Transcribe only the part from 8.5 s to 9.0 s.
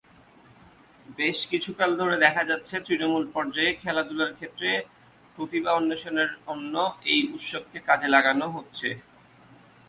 হচ্ছে।